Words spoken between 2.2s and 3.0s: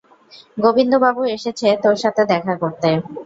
দেখা করতে।